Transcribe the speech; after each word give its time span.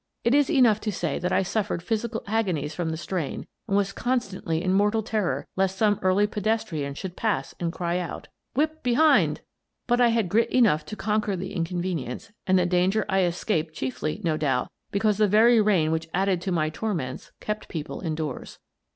It 0.23 0.33
is 0.33 0.49
enough 0.49 0.81
to 0.81 0.91
say 0.91 1.19
that 1.19 1.31
I 1.31 1.43
suffered 1.43 1.83
physical 1.83 2.23
agonies 2.25 2.73
from 2.73 2.89
the 2.89 2.97
strain, 2.97 3.45
and 3.67 3.77
was 3.77 3.93
constantly 3.93 4.63
in 4.63 4.73
mortal 4.73 5.03
ter 5.03 5.21
ror 5.23 5.43
lest 5.55 5.77
some 5.77 5.99
early 6.01 6.25
pedestrian 6.25 6.95
should 6.95 7.15
pass 7.15 7.53
and 7.59 7.71
cry 7.71 7.99
out:" 7.99 8.27
Whip 8.55 8.81
behind!" 8.81 9.41
But 9.87 10.01
I 10.01 10.07
had 10.07 10.27
grit 10.27 10.49
enough 10.49 10.87
to 10.87 10.95
conquer 10.95 11.35
the 11.35 11.53
inconvenience, 11.53 12.31
and 12.47 12.57
the 12.57 12.65
danger 12.65 13.05
I 13.09 13.25
escaped 13.25 13.75
chiefly, 13.75 14.19
no 14.23 14.37
doubt, 14.37 14.71
because 14.89 15.19
the 15.19 15.27
very 15.27 15.61
rain 15.61 15.91
which 15.91 16.09
added 16.15 16.41
to 16.41 16.51
my 16.51 16.71
torments 16.71 17.31
kept 17.39 17.69
people 17.69 17.99
indoors. 18.01 18.57